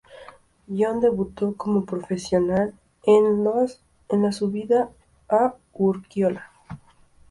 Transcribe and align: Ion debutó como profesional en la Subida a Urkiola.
Ion 0.71 0.99
debutó 0.99 1.55
como 1.55 1.85
profesional 1.85 2.73
en 3.05 3.43
la 3.43 4.31
Subida 4.31 4.89
a 5.29 5.53
Urkiola. 5.73 6.49